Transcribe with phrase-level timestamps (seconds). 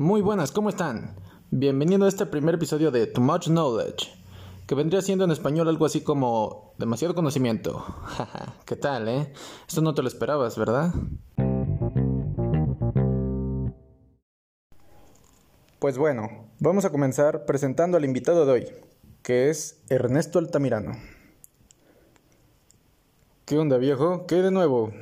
[0.00, 1.14] Muy buenas, ¿cómo están?
[1.50, 4.08] Bienvenido a este primer episodio de Too Much Knowledge,
[4.66, 7.84] que vendría siendo en español algo así como demasiado conocimiento.
[8.64, 9.30] ¿Qué tal, eh?
[9.68, 10.94] Esto no te lo esperabas, ¿verdad?
[15.78, 18.66] Pues bueno, vamos a comenzar presentando al invitado de hoy,
[19.22, 20.92] que es Ernesto Altamirano.
[23.44, 24.24] ¿Qué onda, viejo?
[24.26, 24.94] ¿Qué de nuevo?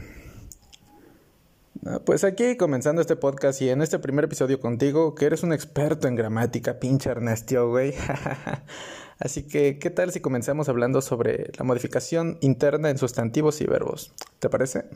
[1.87, 5.53] Ah, pues aquí comenzando este podcast y en este primer episodio contigo, que eres un
[5.53, 7.95] experto en gramática, pinche Ernestio, güey.
[9.21, 14.13] Así que, ¿qué tal si comenzamos hablando sobre la modificación interna en sustantivos y verbos?
[14.41, 14.87] ¿Te parece?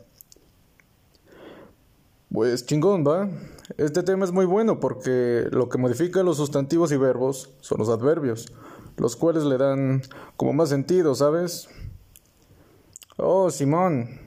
[2.32, 3.28] Pues chingón, va.
[3.76, 7.90] Este tema es muy bueno porque lo que modifica los sustantivos y verbos son los
[7.90, 8.52] adverbios,
[8.96, 10.02] los cuales le dan
[10.36, 11.68] como más sentido, ¿sabes?
[13.18, 14.20] Oh, Simón,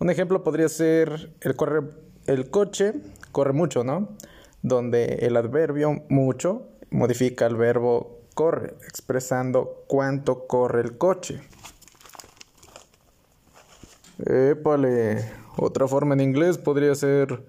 [0.00, 1.82] un ejemplo podría ser el, corre,
[2.26, 2.94] el coche
[3.32, 4.16] corre mucho, ¿no?
[4.62, 11.40] Donde el adverbio mucho modifica el verbo corre, expresando cuánto corre el coche.
[14.26, 17.44] Épale, otra forma en inglés podría ser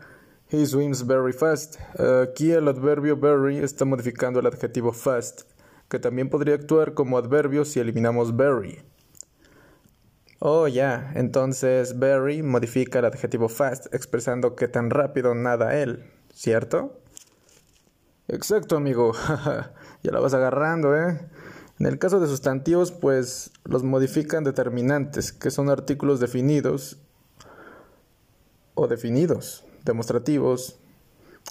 [0.49, 1.77] He swims very fast.
[1.97, 5.43] Aquí el adverbio very está modificando el adjetivo fast,
[5.87, 8.83] que también podría actuar como adverbio si eliminamos very.
[10.43, 11.11] Oh, ya.
[11.13, 16.03] Entonces, very modifica el adjetivo fast, expresando que tan rápido nada él,
[16.33, 16.99] ¿cierto?
[18.27, 19.13] Exacto, amigo.
[20.03, 21.19] ya la vas agarrando, ¿eh?
[21.79, 26.97] En el caso de sustantivos, pues los modifican determinantes, que son artículos definidos
[28.73, 30.79] o definidos, demostrativos.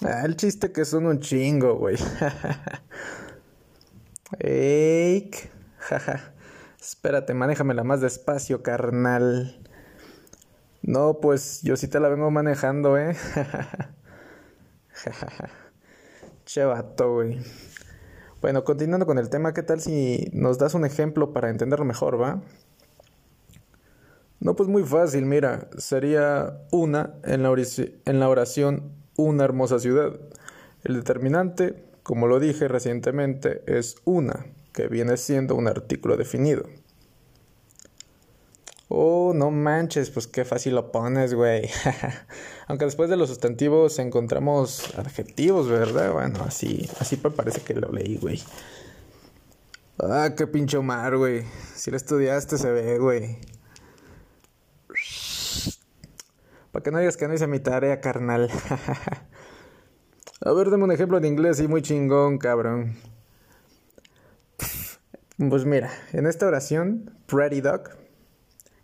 [0.03, 1.95] Ah, el chiste que son un chingo, güey.
[4.39, 5.49] Eik.
[5.77, 6.33] Jaja.
[6.81, 9.55] Espérate, manéjamela más despacio, carnal.
[10.81, 13.15] No, pues yo sí te la vengo manejando, ¿eh?
[16.45, 17.39] che vato, güey.
[18.41, 22.19] Bueno, continuando con el tema, ¿qué tal si nos das un ejemplo para entenderlo mejor,
[22.19, 22.41] va?
[24.39, 27.53] No, pues muy fácil, mira, sería una en la,
[28.05, 30.19] en la oración una hermosa ciudad.
[30.83, 36.63] El determinante, como lo dije recientemente, es una que viene siendo un artículo definido.
[38.93, 41.69] Oh, no manches, pues qué fácil lo pones, güey.
[42.67, 46.11] Aunque después de los sustantivos encontramos adjetivos, ¿verdad?
[46.11, 48.41] Bueno, así, así parece que lo leí, güey.
[49.97, 51.45] Ah, qué pinche Omar, güey.
[51.73, 53.37] Si lo estudiaste se ve, güey.
[56.71, 58.49] Para que no digas que no hice mi tarea, carnal.
[60.43, 62.95] A ver, dame un ejemplo en inglés y muy chingón, cabrón.
[65.49, 67.89] Pues mira, en esta oración, pretty dog,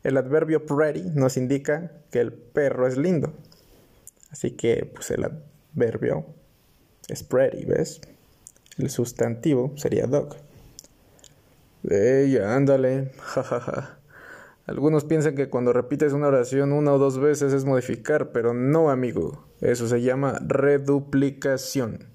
[0.03, 3.33] el adverbio pretty nos indica que el perro es lindo.
[4.31, 6.25] Así que, pues el adverbio
[7.09, 8.01] es pretty, ¿ves?
[8.79, 10.35] El sustantivo sería dog.
[11.87, 13.99] Ey, ándale, jajaja.
[14.65, 18.89] Algunos piensan que cuando repites una oración una o dos veces es modificar, pero no,
[18.89, 19.45] amigo.
[19.61, 22.07] Eso se llama reduplicación.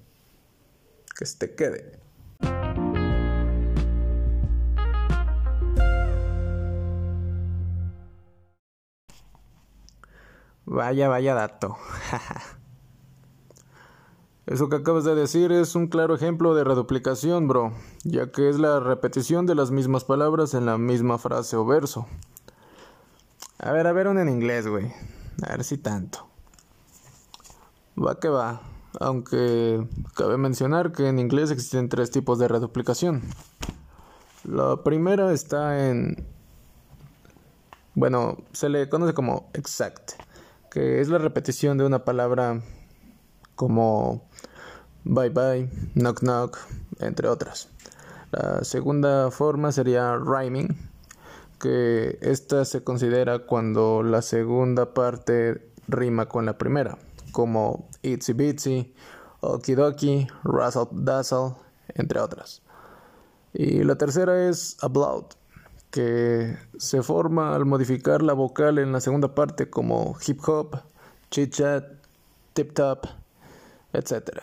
[1.17, 2.02] Que se te quede.
[10.65, 11.75] Vaya, vaya dato.
[14.45, 17.71] Eso que acabas de decir es un claro ejemplo de reduplicación, bro,
[18.03, 22.07] ya que es la repetición de las mismas palabras en la misma frase o verso.
[23.57, 24.91] A ver, a ver un en inglés, güey.
[25.43, 26.27] A ver si tanto.
[27.97, 28.61] Va que va.
[28.99, 33.21] Aunque cabe mencionar que en inglés existen tres tipos de reduplicación.
[34.43, 36.27] La primera está en...
[37.95, 40.13] Bueno, se le conoce como exact
[40.73, 42.59] que es la repetición de una palabra
[43.53, 44.27] como
[45.03, 46.57] bye bye, knock knock,
[46.99, 47.69] entre otras.
[48.31, 50.75] La segunda forma sería rhyming,
[51.59, 56.97] que esta se considera cuando la segunda parte rima con la primera,
[57.31, 58.95] como itsy bitsy,
[59.41, 61.53] okidoki, razzle dazzle,
[61.93, 62.63] entre otras.
[63.53, 65.35] Y la tercera es ablout,
[65.93, 70.75] que se forma al modificar la vocal en la segunda parte como hip hop,
[71.29, 71.85] chit chat,
[72.53, 73.05] tip top,
[73.93, 74.39] etc.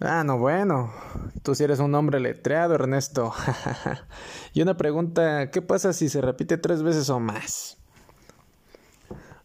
[0.00, 0.90] Ah, no, bueno,
[1.42, 3.34] tú sí eres un hombre letreado, Ernesto.
[4.54, 7.76] y una pregunta, ¿qué pasa si se repite tres veces o más?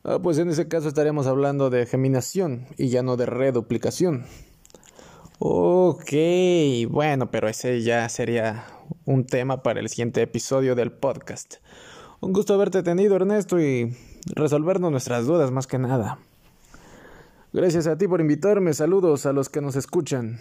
[0.06, 4.26] Ah, pues en ese caso estaríamos hablando de geminación y ya no de reduplicación.
[5.40, 6.14] Ok,
[6.90, 8.66] bueno, pero ese ya sería
[9.06, 11.58] un tema para el siguiente episodio del podcast.
[12.22, 13.96] Un gusto haberte tenido, Ernesto, y
[14.34, 16.18] resolvernos nuestras dudas más que nada.
[17.54, 18.74] Gracias a ti por invitarme.
[18.74, 20.40] Saludos a los que nos escuchan.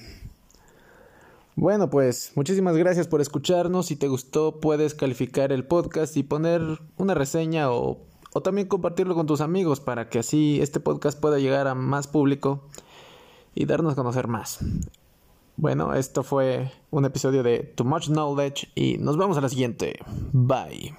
[1.56, 3.86] Bueno, pues muchísimas gracias por escucharnos.
[3.86, 6.62] Si te gustó, puedes calificar el podcast y poner
[6.96, 7.98] una reseña o,
[8.32, 12.08] o, también compartirlo con tus amigos para que así este podcast pueda llegar a más
[12.08, 12.62] público
[13.56, 14.60] y darnos a conocer más.
[15.56, 19.98] Bueno, esto fue un episodio de Too Much Knowledge y nos vemos a la siguiente.
[20.32, 20.94] Bye.